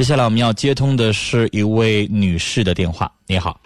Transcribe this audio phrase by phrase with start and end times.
[0.00, 3.12] 接下来我们要接通的是一位女士的电话。
[3.26, 3.60] 你好，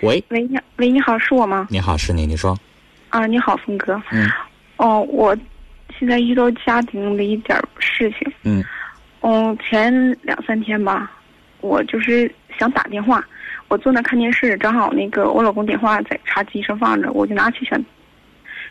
[0.00, 1.66] 喂，喂，你喂，你好，是我吗？
[1.68, 2.58] 你好，是你，你说，
[3.10, 4.00] 啊，你好，峰哥。
[4.10, 4.26] 嗯
[4.78, 5.36] 哦，我
[5.98, 8.32] 现在遇到家庭的一点儿事情。
[8.44, 8.64] 嗯
[9.20, 9.92] 嗯，前
[10.22, 11.12] 两三天吧，
[11.60, 13.22] 我就是想打电话，
[13.68, 17.78] 我坐那看电视，正好那个我老公电话在茶几上放着，我就拿起想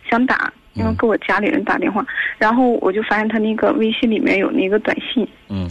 [0.09, 2.05] 想打，因为嗯给我家里人打电话，
[2.37, 5.69] 然后我就发现他那个微信里面有那个短信，嗯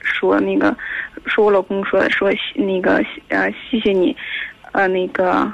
[0.00, 0.76] 说那个
[1.26, 4.14] 说我老公说说那个呃谢谢你，
[4.72, 5.50] 呃那个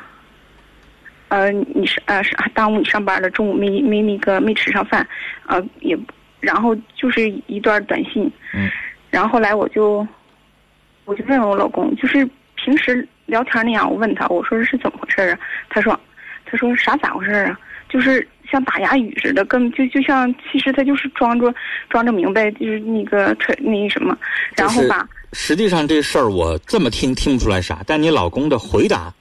[1.29, 5.07] 呃你是呃是耽误你上班了，中午没没那个没吃上饭，
[5.47, 5.97] 呃也
[6.41, 8.69] 然后就是一段短信，嗯
[9.11, 10.07] 然后后来我就
[11.05, 15.39] 我就问我老公，就是平时聊天那样，我问他我说是怎么回事啊？
[15.69, 15.99] 他说
[16.45, 17.59] 他说啥咋回事啊？
[17.89, 21.55] 就是像打哑语似的，根就就像其实他就是装着
[21.89, 24.17] 装着明白，就是那个特那什么，
[24.57, 29.13] 然后吧，实际上这事儿我这么听听不出来啥，但你老公的回答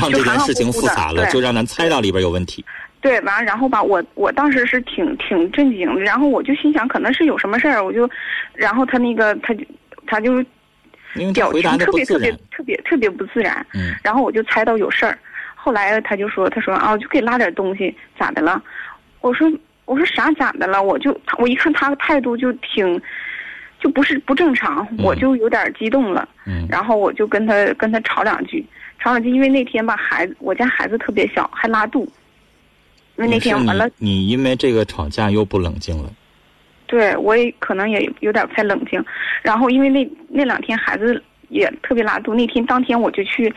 [0.00, 2.64] 让这件事情复杂了，就让咱猜到里边有问题。
[3.00, 8.08] 对，完了然后吧，我我当时是挺挺震惊的，然后我就心想可能是有什么事儿，我就，
[8.54, 9.64] 然后他那个他就
[10.06, 10.40] 他就
[11.14, 12.32] 因为表情回答的特别特别。
[12.50, 15.16] 特别特别不自然，嗯然后我就猜到有事儿，
[15.60, 18.62] 后来他就说他说啊，我就给拉点东西，咋的了？
[19.20, 19.50] 我说
[19.86, 20.80] 我说啥咋的了？
[20.80, 23.00] 我就我一看他的态度就挺，
[23.80, 26.26] 就不是不正常，嗯我就有点激动了。
[26.46, 28.64] 嗯然后我就跟他跟他吵两句，
[29.00, 32.10] 吵两句，因为那天吧，孩子我家孩子特别小，还拉肚，
[33.16, 36.10] 因为那天完了，你你因为这个吵架又不冷静了。
[36.86, 39.04] 对我也可能也有点不太冷静，
[39.42, 43.52] 然后因为那那两天孩子也特别拉肚，那天当天我就去，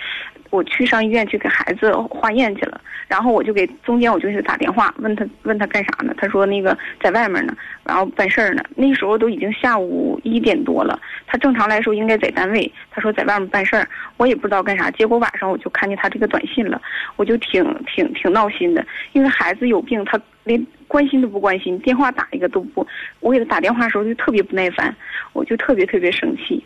[0.50, 6.14] 我去上医院去给孩子化验去了，然后我就给中间我就给他打电话问他问他干啥呢？
[6.18, 8.64] 他说那个在外面呢，然后办事儿呢。
[8.76, 14.90] 那时候都已经下午一点多了，他正常来说应该在单位，他说在外面办事儿，我也不知道干啥。
[14.92, 16.82] 结果晚上我就看见他这个短信了，
[17.16, 22.86] 我就挺挺挺闹心的，因为孩子有病，他连关心都不关心，电话打一个都不。
[23.20, 24.94] 我给他打电话的时候就特别不耐烦，
[25.34, 26.64] 我就特别特别生气，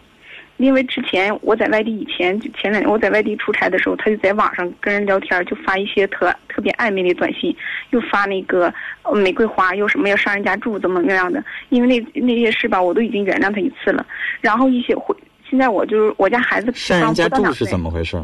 [0.57, 7.55] 因为之前我在外地以前就前两年我在外地出差的时候，他就在网上跟人聊天，就发一些特特别暧昧的短信，
[7.89, 8.73] 又发那个
[9.13, 14.05] 玫瑰花，又什么要上人家住怎么那样的，因为那那些事吧，我都已经原谅他一次了，
[14.39, 15.15] 然后一些回。
[15.49, 18.17] 现在我就是我家孩子上人家住是怎么回事？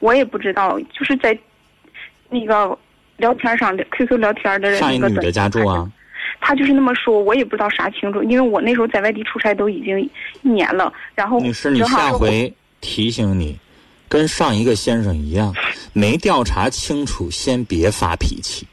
[0.00, 1.38] 我也不知道，就是在
[2.28, 2.76] 那个
[3.16, 5.90] 聊天上的，QQ 聊天的上一那个短女的家住啊？
[6.40, 10.00] 他就是那么说，我也不知道啥清楚，因为我那时候在外地出差都已经
[10.42, 13.58] 一年了，然后女士，你下回提醒你，
[14.08, 15.54] 跟上一个先生一样，
[15.92, 18.66] 没调查清楚，先别发脾气。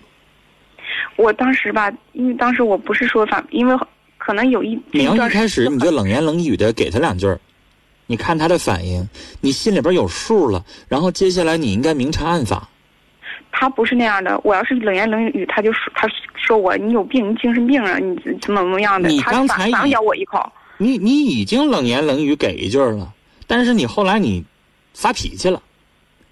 [1.17, 3.75] 我当时吧，因为当时我不是说发，因为
[4.17, 7.39] 可能有一你要一开始你就冷言冷语的给他两句儿，
[8.05, 9.07] 你看他的反应，
[9.41, 12.67] 你心里边有数了，然后接下来你应该明察暗访。
[13.59, 20.39] 他不是那样的，我要是冷言冷语，他就说他说我你有病，你精神病啊，你怎么怎么样的，你他刚才咬我一口。
[20.77, 23.11] 你你已经冷言冷语给一句了，
[23.47, 24.45] 但是你后来你
[24.93, 25.59] 发脾气了，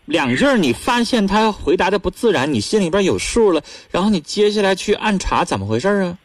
[0.05, 3.59] 两句你发现他回答的不自然，你心里边有数了，
[3.89, 6.15] 然后你接下来去暗查怎么回事啊？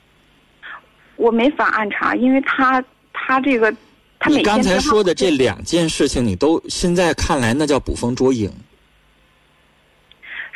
[1.17, 2.85] 我没法暗查，因为他
[3.15, 3.75] 他这个
[4.19, 8.53] 他每你刚才说的这两件事情，你都现在看来那叫捕风捉影。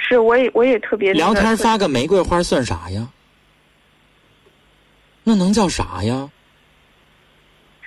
[0.06, 3.08] 是我也我也特别聊天发个玫瑰花算啥呀？
[5.22, 6.30] 那能叫啥呀？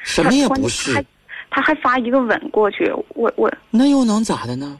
[0.03, 1.05] 什么也不是，
[1.51, 4.79] 他还发一个吻过去，我我那又能咋的呢？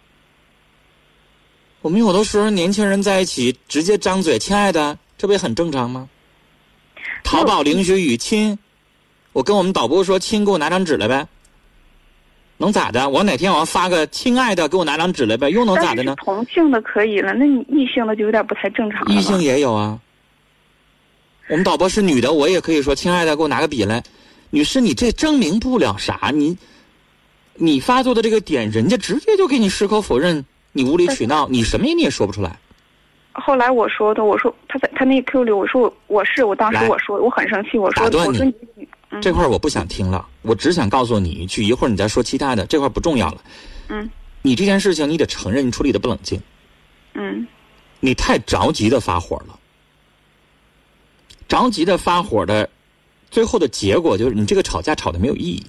[1.82, 6.10] 我们有的时候年轻人在一起直接张嘴“亲爱的”，这不也很正常吗？
[7.24, 8.58] 淘宝凌雪雨亲，
[9.34, 11.28] 我跟我们导播说：“亲，给我拿张纸来呗。”
[12.58, 13.08] 能咋的？
[13.08, 16.16] 我哪天我要发个“亲爱的”，给我拿张纸来呗，又能咋的呢？
[16.18, 19.14] 同性的可以了，那你异性的就有点不太正常了。
[19.14, 20.00] 异性也有啊。
[21.50, 24.04] 我们导播是女的，我也可以说：“亲爱的，给我拿个笔来。”
[24.50, 26.58] 女士，你这证明不了啥，你
[27.54, 32.58] 你发作的这个点，人家直接就给你矢口否认，你无理取闹，你什么你也说不出来。
[33.34, 43.42] 后来我说的，我说他在他那个 Q 里，我说我我是我当时我说我很生气，我说我说你你嗯这块我不想听了，我只想告诉你一句，一会儿你再说其他的，这块不重要了。
[43.90, 44.10] 嗯
[44.42, 46.42] 你这件事情你得承认你处理的不冷静，
[47.14, 47.48] 嗯
[48.00, 49.58] 你太着急的发火了，
[51.48, 52.70] 着急的发火的，
[53.32, 55.66] 最后的结果就是你这个吵架吵的没有意义。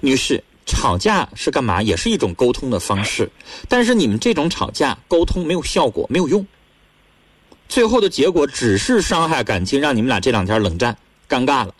[0.00, 1.82] 女士，吵架是干嘛？
[1.82, 3.30] 也是一种沟通的方式，
[3.68, 6.46] 但是你们这种吵架沟通没有效果，没有用，
[7.68, 10.96] 最后的结果只是伤害感情，让你们俩这两天冷战，
[11.30, 11.74] 尴尬了。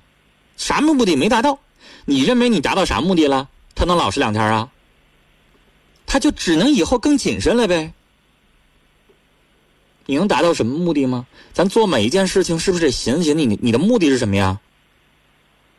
[0.57, 1.59] 啥目的没达到？
[2.05, 3.49] 你认为你达到啥目的了？
[3.75, 4.71] 他能老实两天啊？
[6.07, 7.93] 他就只能以后更谨慎了呗。
[10.07, 11.27] 你能达到什么目的吗？
[11.53, 14.61] 咱做每一件事情是不是得寻思寻思你你的目的是什么呀？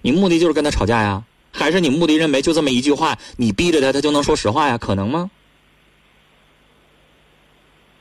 [0.02, 1.24] 你目的就是跟他吵架呀？
[1.52, 4.78] 还是你目的认为就这么一句话，你逼着他，他就能说实话呀？
[4.78, 5.30] 可能吗？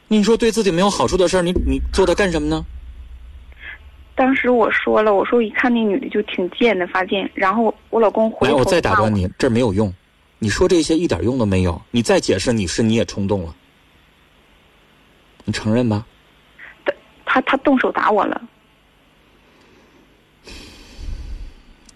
[0.08, 2.64] 你说对自己没有好处的事儿，你你做它干什么呢？
[4.15, 7.31] 当时我说了，我说一看那女的就挺贱的，发贱。
[7.35, 9.93] 然后我老公回来，头我再打断你，这没有用。
[10.39, 11.81] 你说这些一点用都没有。
[11.91, 13.55] 你再解释，你是你也冲动了，
[15.45, 16.07] 你承认吧？
[17.25, 18.43] 他他动手打我了，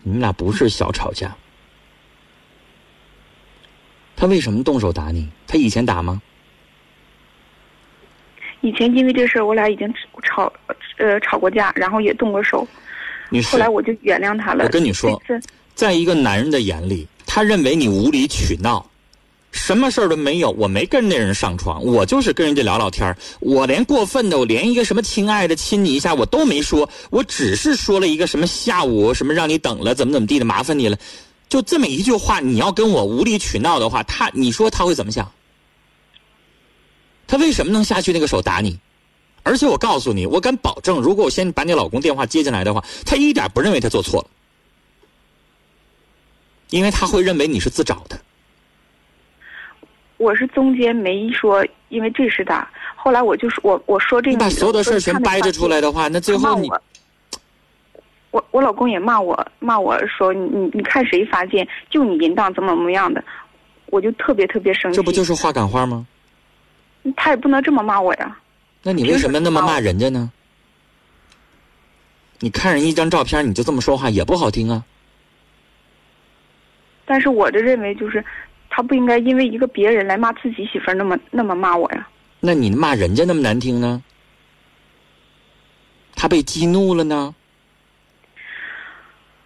[0.02, 1.34] 你们俩不是小吵架。
[4.14, 5.28] 他为什么动手打你？
[5.46, 6.22] 他以前打吗？
[8.60, 10.50] 以前因为这事儿我俩已经吵
[10.96, 12.66] 呃吵过架，然后也动过手。
[13.30, 14.64] 女士后，来我就原谅他了。
[14.64, 15.20] 我跟你说
[15.74, 18.84] 在一个男人的眼里，他认为你无理取闹，
[19.50, 20.50] 什么事儿都没有。
[20.52, 30.96] 我没跟那人上床，我就是跟人家聊聊天儿我连过分的，我连一个什么亲爱的亲你一下我都没说，我只是说了一个什么下午什么让你等了，怎么怎么地的，麻烦你了，
[31.48, 35.28] 就这么一句话，你要跟我无理取闹的话，他你说他会怎么想？
[37.26, 38.78] 他为什么能下去那个手打你？
[39.44, 44.26] 而且我告诉你，我敢保证，如果我先把你老公电话接进来的话，他一点不认为他做错了。
[46.70, 48.18] 因为他会认为你是自找的。
[50.16, 52.68] 我是中间没说，因为这是打。
[52.96, 56.82] 后来我就说，我我说这你把所有的事全掰扯出来的，话，那最后你我。
[58.30, 63.22] 我我老公也骂我，骂我说你你你看谁发现就你淫荡怎么怎么样的，
[63.86, 64.96] 我就特别特别生气。
[64.96, 66.04] 这不就是话赶话吗？
[67.14, 68.36] 他也不能这么骂我呀。
[68.84, 70.30] 那你为什么那么骂人家呢？
[72.40, 74.84] 你看人一张照片，你就这么说话也不好听啊。
[77.06, 78.22] 但是我的认为就是，
[78.68, 82.06] 他不应该因为一个别人来骂自己媳妇儿那么那么骂我呀。
[82.40, 84.02] 那你骂人家那么难听呢？
[86.14, 87.34] 他被激怒了呢？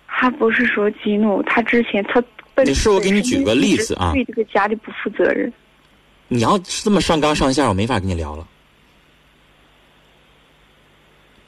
[0.08, 2.20] 他不是说激怒，他之前他
[2.54, 5.52] 本你是我给你举个例子啊对这个家里不负责任。
[6.26, 8.44] 你要是这么上纲上线，我没法跟你聊了。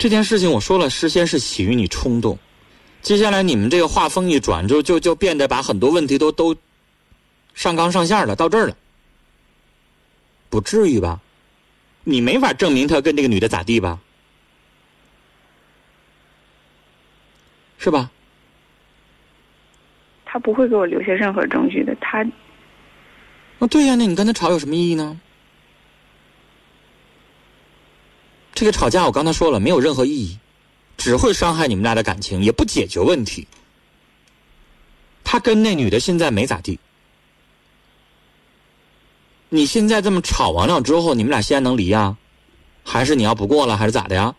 [0.00, 2.38] 这件事情我说了，事先是起于你冲动，
[3.02, 6.56] 接下来你们这个话锋一转，就就就变得把很多问题都都
[7.52, 8.76] 上纲上线了，到这儿了，
[10.49, 11.20] 不至于吧？
[12.02, 14.00] 你没法证明他跟这个女的咋地吧？
[17.76, 18.11] 是吧？
[20.25, 21.94] 他不会给我留下任何证据的。
[22.00, 22.25] 他
[23.58, 25.20] 啊，对呀，那你跟他吵有什么意义呢？
[28.61, 30.39] 这个吵架我刚才说了，没有任何意义，
[30.99, 33.49] 只会伤害你们俩的感情，也不解决问题。
[35.25, 36.79] 他跟那女的现在没咋地，
[39.49, 42.15] 你现在这么吵完了之后，你们俩现在能离呀？
[42.85, 44.35] 还是你要不过了，还是咋的呀？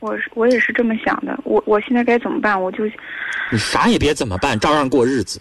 [0.00, 1.38] 我是我也是这么想的。
[1.44, 2.60] 我我现在该怎么办？
[2.60, 2.84] 我就
[3.52, 5.40] 你啥也别怎么办，照样过日子，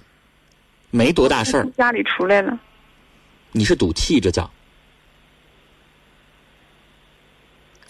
[0.91, 1.67] 没多大事儿。
[1.75, 2.55] 家里出来了。
[3.51, 4.47] 你是赌气，这叫。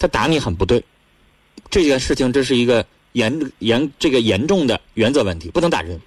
[0.04, 0.84] 他打你很不对，
[1.70, 5.98] 这件事情这是一个严严这个严重的原则问题，不能打人，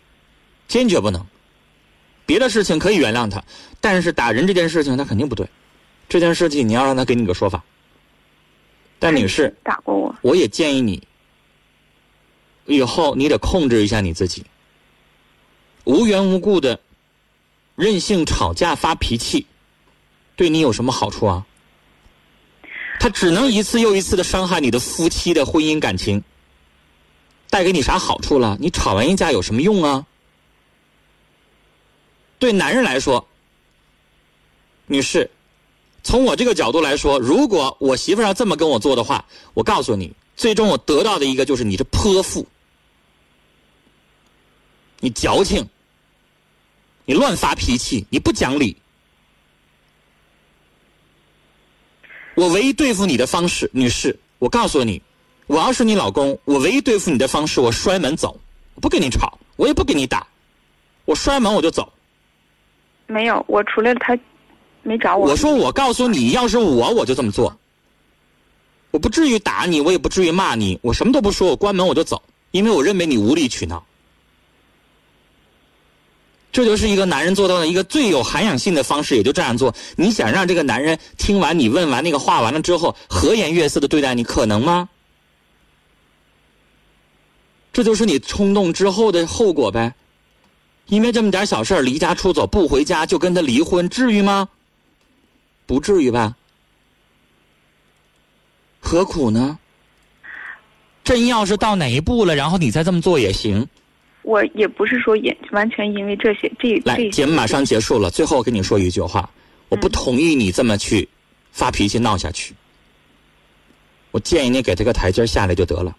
[0.67, 1.25] 坚决不能。
[2.23, 3.43] 别的事情可以原谅他，
[3.81, 5.49] 但是打人这件事情他肯定不对。
[6.07, 7.63] 这件事情你要让他给你个说法。
[8.99, 11.01] 但女士，打过我，我也建议你，
[12.67, 14.45] 以后你得控制一下你自己。
[15.85, 16.79] 无缘无故的
[17.75, 19.47] 任性吵架发脾气，
[20.35, 21.47] 对你有什么好处啊？
[22.99, 26.23] 他只能一次又一次的伤害你的夫妻的婚姻感情，
[27.49, 28.57] 带给你啥好处了？
[28.59, 30.05] 你吵完一架有什么用啊？
[32.39, 33.27] 对男人来说，
[34.87, 35.29] 女士，
[36.03, 42.45] 从我这个角度来说，如果我媳妇要这么跟我做的话，我告诉你，最终我得到的一个就是你这泼妇，
[44.99, 45.67] 你矫情，
[47.05, 48.75] 你乱发脾气，你不讲理。
[52.37, 55.01] 我唯一对付你的方式，女士，我告诉你，
[55.47, 58.39] 我要是你老公，我唯一对付你的方式，我摔门走，
[58.75, 60.27] 我不跟你吵，我也不跟你打，
[61.05, 61.91] 我摔门我就走。
[63.07, 64.15] 没有，我出来了，他
[64.83, 65.27] 没找我。
[65.27, 67.57] 我说我告诉你，要是我，我就这么做。
[68.91, 73.83] 我不至于打你，我也不至于骂你，我什么都不说，我关门我就走，因为我认为你无理取闹。
[76.51, 79.73] 这就是一个男人做到的一个最有涵养性的方式，也就这样做。
[79.95, 84.89] 你想让这个男人听完你问完那个话完了之后，和颜悦色的对待你，可能吗？
[87.71, 89.93] 这就是你冲动之后的后果呗。
[90.87, 94.49] 因为这么点小事离家出走不回家就跟他离婚，至于吗？
[95.65, 96.35] 不至于吧？
[98.79, 99.59] 何苦呢？
[101.03, 103.67] 真要是到哪一步了，然后你再这么做也行。
[104.27, 109.29] 我也不是说也完全因为这些这来，这节目马上结束了，最后跟你说一句话，
[109.69, 111.07] 我不同意你这么去
[111.53, 112.53] 发脾气闹下去。
[114.11, 115.95] 我建议你给他个台阶下来就得了。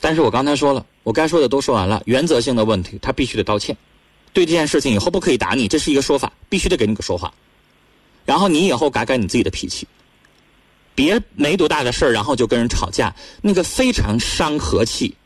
[0.00, 3.76] 但是我刚才说了，我该说的都说完了，原则性的问题他必须得道歉。
[4.32, 7.34] 对这件事情以后不可以打你，这是一个说法，必须得给你个说法。
[8.24, 9.84] 然后你以后改改你自己的脾气，
[10.94, 15.16] 别没多大的事儿，然后就跟人吵架，那个非常伤和气。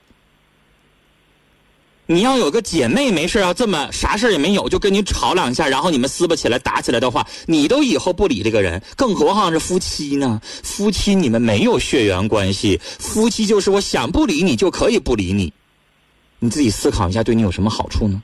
[2.09, 10.41] 你要有个姐妹没事要这么啥事也没有就跟你吵两下，然后你们撕巴起来打起来的话，你都以后不理这个人，更何况是夫妻呢？
[10.63, 15.53] 夫妻你们没有血缘关系，夫妻就是我想不理你就可以不理你，
[16.39, 18.23] 你自己思考一下，对你有什么好处呢？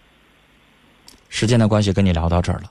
[1.28, 2.70] 时间的关系，跟你聊到这儿了。